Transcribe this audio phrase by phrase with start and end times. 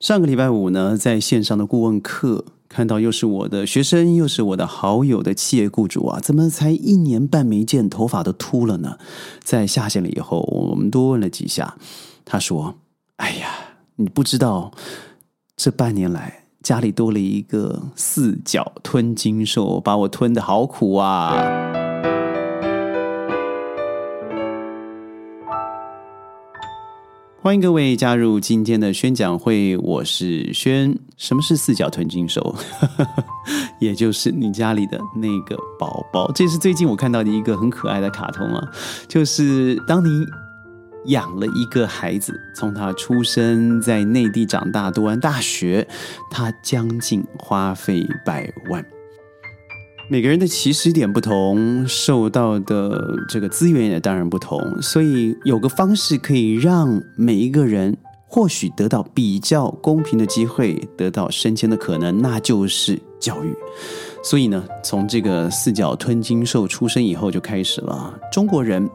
[0.00, 8.96] 上个礼拜五呢，在线上的顾问课，看到又是我的学生，又是我的好友的企业雇主啊，怎么才一年半没见，头发都秃了呢？
[9.44, 11.76] 在下线了以后，我们多问了几下，
[12.24, 12.76] 他说
[13.16, 13.50] ：“哎呀，
[13.96, 14.72] 你不知道，
[15.54, 21.36] 这半年来家里多了一个四脚吞金兽，把我吞的好苦啊。”
[27.42, 30.94] 欢迎各位加入今天的宣讲会，我是轩。
[31.16, 32.54] 什么是四脚吞金兽？
[33.80, 36.30] 也就是你家里的那个宝宝。
[36.32, 38.62] 这是最近我看到的一个很可爱的卡通啊，
[39.08, 40.26] 就是当你
[41.06, 45.88] 养了一个孩子，从他出生在内地长大，读完大学，
[46.30, 48.84] 他将近花费百万。
[50.12, 57.96] 每个人的起始点不同，受到的这个资源也当然不同，所以有个方式可以让每一个人
[58.26, 63.54] 或许得到比较公平的机会，得到升迁的可能，那就是教育。
[64.20, 68.90] 所以呢，从这个四脚吞金兽出生以后就开始了，中国人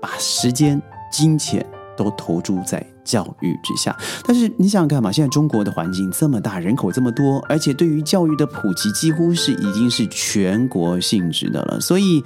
[0.00, 0.80] 把时间、
[1.12, 1.64] 金钱
[1.96, 2.84] 都投注在。
[3.04, 3.94] 教育之下，
[4.26, 11.78] 但是你想想看嘛，现在中国的环境这么大，人口这么多，而且对于教育的普及几乎是已经是全国性质的了。
[11.78, 12.24] 所以，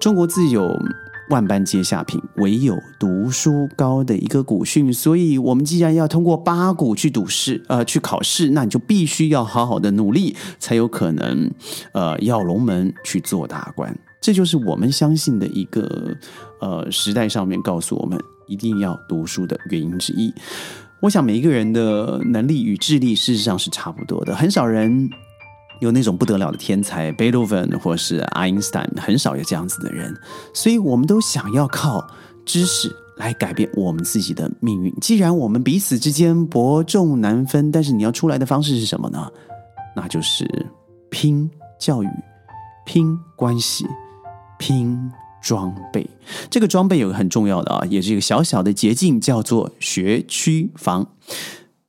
[0.00, 0.66] 中国自有
[1.28, 4.90] 万般皆下品，唯有读书高的一个古训。
[4.90, 11.50] 所以，我们既然要通过八股去读试，呃，去考试，那你就必须要好好的努力，才有可能，
[11.92, 13.94] 呃，要龙门去做大官。
[14.24, 16.16] 这就是我们相信的一个，
[16.60, 18.18] 呃，时代上面告诉我们。
[18.46, 20.30] 一定要读书的原因之一，
[21.00, 25.08] 我想每一个人的能力与智力事实上是差不多的，很少人
[25.80, 30.14] 有那种不得了的天才，贝多芬或是爱因斯坦，很少有这样子的人，
[30.52, 32.06] 所以我们都想要靠
[32.44, 34.94] 知识来改变我们自己的命运。
[35.00, 39.26] 既然我们彼此之间伯仲难分，但是你要出来的方式是什么呢？
[39.96, 40.46] 那就是
[41.08, 42.08] 拼教育，
[42.84, 43.86] 拼关系，
[44.64, 45.12] 拼。
[45.42, 46.08] 装备，
[46.48, 51.06] 这个装备有个很重要的啊，也是一个小小的捷径，叫做学区房。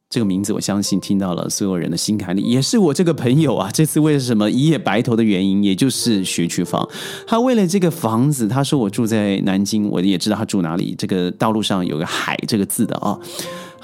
[0.09, 6.85] 这个名字，我相信听到了所有人的心坎里，也是我这个朋友啊，这次为什么一夜白头的原因，也就是学区房。
[7.25, 10.93] 他为了这个房子，他说我住在南京，我也知道他住哪里。
[10.97, 13.17] 这个道路上有个“海”这个字的啊。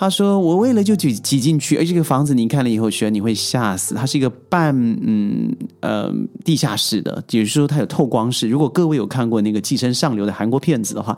[0.01, 3.93] 他说：“我为了就挤挤进去，而这个房子你看了以后，轩你会吓死。
[3.93, 6.11] 它是一个半嗯呃
[6.43, 8.49] 地下室的，也就是说它有透光室。
[8.49, 11.15] 如果各位有看过那个《寄生上流》的韩国片子的话，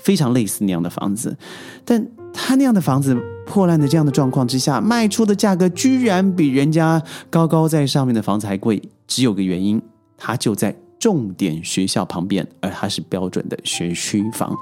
[0.00, 1.34] 非常类似那样的房子。
[1.82, 9.80] 但他那样的房子破烂的这样的状况之下，卖出的价格居然比人家高高在上面的房子还贵，只有个原因，
[10.18, 10.76] 他就在。”
[11.06, 14.52] 重点学校旁边，而它是标准的学区房，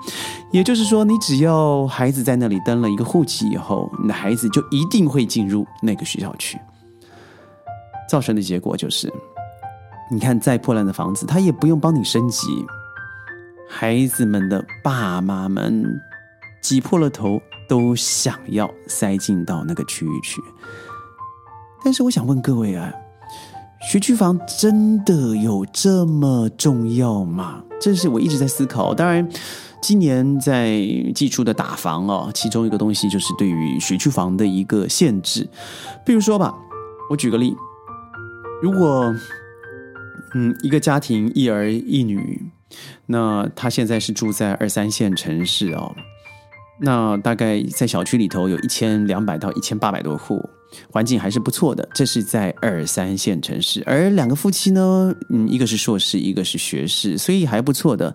[0.52, 6.60] 也就是说，你只要孩子在那里登了一个户籍以后，你的孩子就一定会进入那个学校去。
[8.10, 9.10] 造成的结果就是，
[10.10, 12.46] 你看再破烂的房子，他也不用帮你升级，
[13.66, 15.98] 孩子们的爸妈们
[16.60, 20.42] 挤破了头都想要塞进到那个区域去。
[21.82, 22.92] 但是，我想问各位啊。
[23.86, 27.62] 学区房真的有这么重要吗？
[27.80, 28.94] 这是我一直在思考。
[28.94, 29.28] 当然，
[29.80, 30.80] 今年在
[31.14, 35.48] 寄出的打房哦，其中一个东西就是对于学区房的一个限制。
[36.04, 36.54] 比如说吧，
[37.10, 37.54] 我举个例，
[38.62, 39.14] 如果
[40.34, 42.42] 嗯一个家庭一儿一女，
[43.06, 45.94] 那他现在是住在二三线城市哦，
[46.80, 50.42] 那大概在小区里头有一千两百到一千八百多户。
[50.90, 58.14] 环境还是不错的，这是在二三线城市，而两个夫妻呢，嗯，一个是硕士，一个是学士，所以还不错的。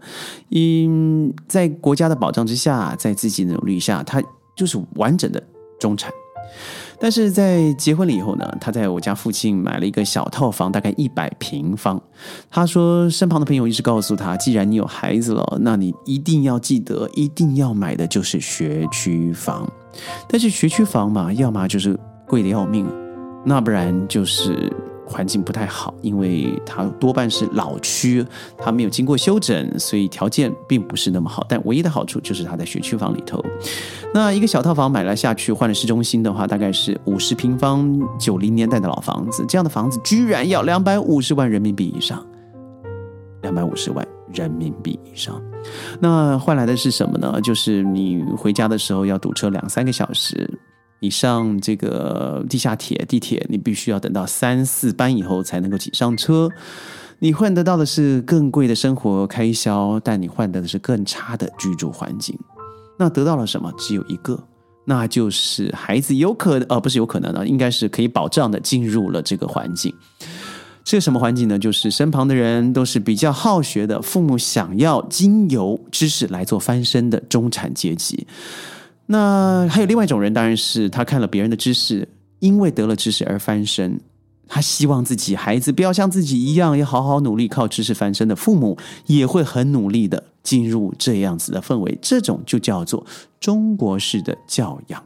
[0.49, 4.21] 因在国家的保障之下，在自己的努力下，他
[4.55, 5.41] 就是完整的
[5.79, 6.11] 中产。
[7.01, 12.01] 但是在结婚了以后呢，他在我家附近买了一个小套房，大概一百平方。
[12.49, 19.71] 他说，身旁的朋友一直告诉他，既然你有孩子了，那你一定要记得，一定要买的就是学区房。
[20.27, 21.97] 但是学区房嘛，要么就是。
[22.29, 22.87] 贵的要命，
[23.43, 24.71] 那不然就是
[25.05, 28.23] 环境不太好，因为它多半是老区，
[28.55, 31.43] 它没有经过修整，所以条件并不是那么好。
[31.49, 33.43] 但唯一的好处就是它在学区房里头。
[34.13, 42.23] 那一个小套房买了下去，换了市中心的话，大概是五十平方，九零年代的老房子，这样的房子居然要两百五十万人民币以上，
[43.41, 45.41] 两百五十万人民币以上。
[45.99, 47.39] 那换来的是什么呢？
[47.41, 50.47] 就是你回家的时候要堵车两三个小时。
[50.99, 56.49] 你上这个地下铁、地铁，你必须要等到三四班以后才能够挤上车。
[57.19, 62.37] 你换得到的是更贵的生活开销，但你换得的是更差的居住环境。
[62.97, 63.71] 那得到了什么？
[63.77, 64.41] 只有一个，
[64.85, 69.93] 那就是孩子有可呃不是有可能的，应该是可以保障的进入了这个环境。
[70.83, 71.59] 这个什么环境呢？
[71.59, 78.25] 就是身旁的人都是比较好学的，父母想要经由知识来做翻身的中产阶级。
[79.11, 82.07] 那还有另外一种人，当然是他看了别人的知识，
[82.37, 83.99] 因为得了知识而翻身。
[84.47, 88.77] 他希望自己孩子不要像自己一样，要好好努力靠知识翻身的父母，
[89.07, 91.97] 也会很努力的进入这样子的氛围。
[91.99, 93.03] 这种就叫做
[93.39, 95.03] 中国式的教养。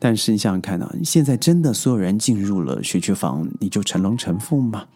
[0.00, 4.86] 但是你想想看啊，现在真的所有人进入了学区房，你就成龙成凤吗？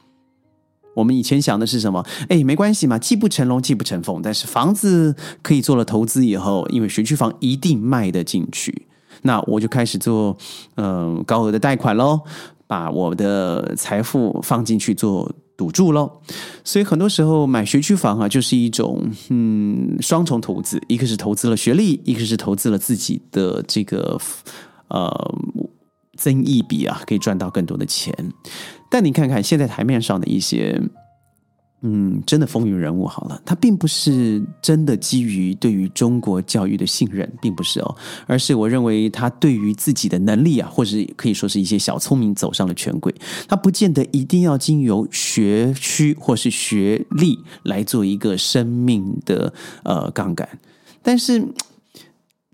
[0.95, 2.05] 我们以前想的是什么？
[2.29, 4.23] 哎，没关系嘛，既不成龙，既不成凤。
[4.23, 8.87] 但是房子可以做了投资以后，因为学区房一定卖得进去，
[9.23, 10.37] 那我就开始做
[10.77, 12.21] 嗯高额的贷款喽。
[12.67, 16.11] 把我的财富放进去做赌注喽，
[16.65, 24.19] 所以很多时候买学区房啊，就是一种嗯双重投资，一个是投资了学历，一个是投资了自己的这个
[24.89, 25.35] 呃
[26.17, 28.13] 增益比啊，可以赚到更多的钱。
[28.95, 30.81] 但你看看现在台面上的一些。
[31.87, 37.95] 嗯，真的风云人物好了，他并不是真的基于对于中国教育的信任，并不是哦，
[38.27, 43.15] 而是我认为他对于自己的能力啊，或者可以说是一些小聪明走上了权贵，
[43.47, 49.53] 他不见得一定要经由学区或是学历来做一个生命的
[49.83, 50.49] 呃杠杆，
[51.03, 51.47] 但是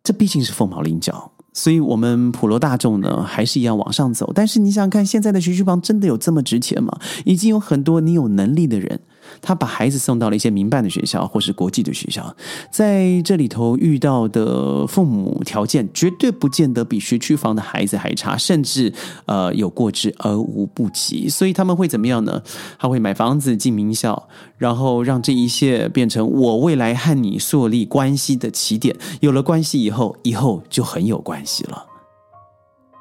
[0.03, 1.30] 这毕竟是凤毛麟角。
[1.53, 4.31] 所以，我们普罗大众呢，还是一样往上走。
[4.35, 6.97] 但是，你想看，现在的学区房真的有这么值钱吗？
[7.25, 9.01] 已经有很多你有能力的人。
[9.41, 12.35] 他把孩子送到了一些民办的学校，或是国际的学校，
[12.71, 18.93] 在这里头遇到的父母条件绝对不见得比学区房的孩子还差，甚至
[19.27, 21.29] 呃有过之而无不及。
[21.29, 22.43] 所以他们会怎么样呢？
[22.79, 24.29] 他会买房子进名校，
[24.59, 28.97] 然后让这一切变成我未来和你树立关系的起点。
[29.21, 31.87] 有了关系以后，以后就很有关系了。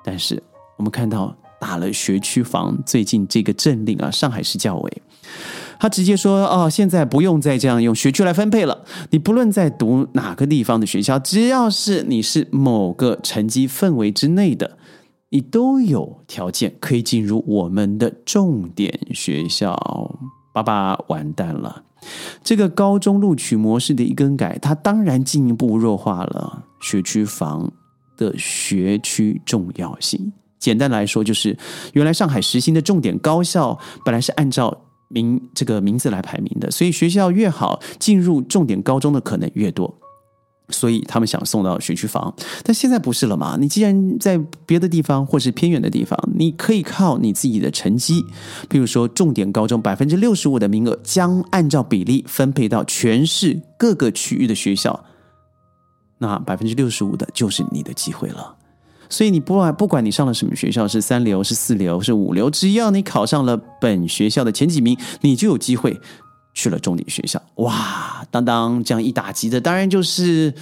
[0.04, 0.42] 但是
[0.78, 5.02] 我们看到打了学区房，最近这个政令啊，上海市教委。
[5.80, 8.84] 他直接说：“哦，现在不用再这样用学区来分配了。
[9.12, 14.78] 你不论在读哪个地方的学校，只要是你是某个成绩氛围之内的，
[15.30, 20.20] 你都有条件可以进入我们的重点学校。”
[20.52, 21.84] 爸爸完蛋了！
[22.44, 27.72] 这个高中录取模式的一更改，它当然进一步弱化了学区房
[28.18, 30.34] 的学区重要性。
[30.58, 31.58] 简单来说，就是
[31.94, 34.82] 原来上海实行的重点高校，本来是按照。
[35.10, 40.00] 名这个名字来排名的，所以学校越好，进入重点高中的可能越多，
[40.70, 42.34] 所以他们想送到学区房。
[42.64, 43.58] 但现在不是了嘛？
[43.60, 48.24] 你既然在别的地方或是偏远的地方，你可以靠你自己的成绩，
[48.70, 55.04] 比如说重点高中百分之六十五的名额将按照比例分配到全市各个区域的学校，
[56.20, 58.58] 那百分之六十五的就是你的机会了。
[59.10, 66.00] 所以你不管不管你上了什么学校，是三流是四流是五流，只要你考上了本学校的前几名，你就有机会
[66.54, 67.42] 去了重点学校。
[67.56, 70.54] 哇，当当这样一打击的，当然就是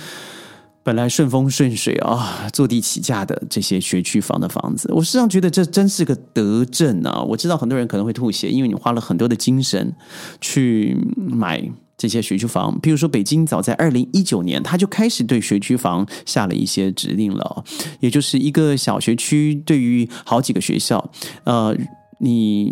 [0.83, 4.89] 本来顺风顺水啊，坐地起价的这些学区房的房子。
[4.93, 7.21] 我实际上觉得这真是个德政啊！
[7.21, 9.93] 我知道很多人可能会吐血，因为你花了很多的精神
[10.39, 11.69] 去买。
[11.97, 17.63] 这些学区房，比如说北京，早在二零一九年，他就开始对学区房下了一些指令了，
[17.99, 21.09] 也就是一个小学区对于好几个学校，
[21.43, 21.75] 呃，
[22.19, 22.71] 你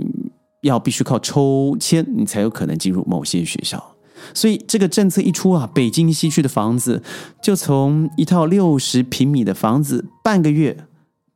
[0.61, 3.95] 要必须靠抽签，你才有可能进入某些学校。
[4.33, 7.01] 所以这个政策一出啊，北京西区的房子
[7.41, 10.85] 就从一套六十平米的房子，半个月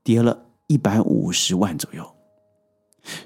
[0.03, 2.18] 跌了一百五十万左右。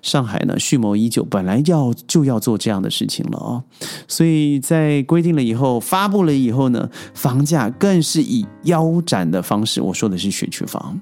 [0.02, 3.64] 上海呢，蓄谋已久，本来要就要做这样的事情了哦，
[4.08, 11.00] 所以在规定了以后，发布了以后呢，房价更是以腰斩的方式，我说的是学区房，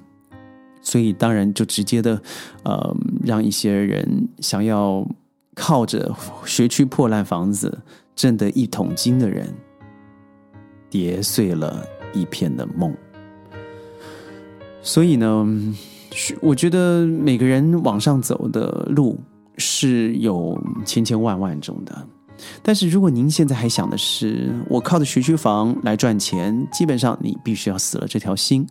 [0.81, 2.21] 所以当然就直接的，
[2.63, 5.07] 呃，让一些人想要
[5.53, 7.79] 靠着学区破烂房子
[8.15, 9.47] 挣得一桶金的人，
[10.89, 12.95] 跌碎了一片的梦，
[14.81, 15.75] 所以呢。
[16.41, 19.18] 我觉得每个人往上走的路
[19.58, 22.08] 是有千千万万种的，
[22.62, 28.68] 但是如果您现在还想的是我靠着学区房来赚钱，基本上你必须要死了这条心。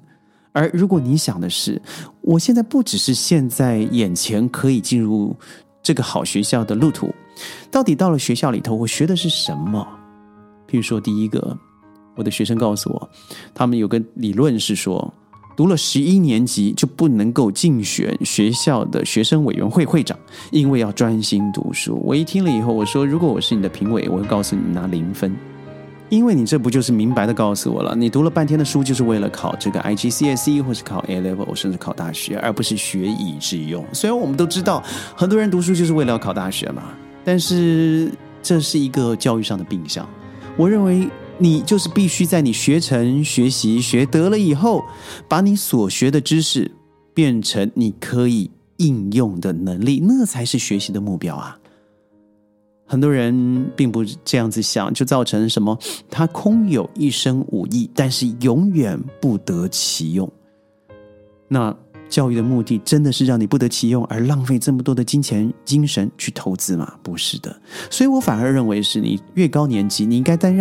[0.53, 1.81] 而如果你想的是
[2.21, 5.35] 我现在不只是现在眼前可以进入
[5.83, 7.09] 这个好学校的路途，
[7.71, 9.87] 到底到了学校里头我学的是什么？
[10.69, 11.57] 譬如说，第一个，
[12.17, 13.11] 我的学生告诉我，
[13.55, 15.13] 他们有个理论是说。
[15.61, 20.19] 读了十一年级就不能够竞选学校的学生委员会会长，
[20.51, 22.01] 因为要专心读书。
[22.03, 25.37] 我一听了以后，我说：“如果我是你的评委，我会告诉你拿零分。”
[26.09, 27.95] 因为你这不就是明白的告诉我了？
[27.95, 33.85] 你读了半天的书，就是为了考这个 IGCSE 或是考 A Level，甚至考大学，而不是学以致用。
[33.93, 34.83] 虽然我们都知道，
[35.15, 36.85] 很多人读书就是为了要考大学嘛，
[37.23, 38.11] 但是
[38.43, 40.09] 这是一个教育上的病象。
[40.57, 41.07] 我认为，
[41.43, 44.85] 你就是必须在你学成、学习、学得了以后，
[45.27, 46.71] 把你所学的知识
[47.15, 51.57] 变成你可以应用的能力，那才是学习的目标啊。
[52.87, 55.79] 很多人并不这样子想，就造成什么？
[56.11, 60.31] 他空有一身武艺，但是永远不得其用。
[61.49, 61.75] 那
[62.09, 66.93] 教育的目的真的是让你不得其用，而浪费这么多的金钱、精神去投资吗？
[67.05, 67.57] 不是的。
[67.89, 70.49] 所以我反而认为，是你越高年级，你应该担任。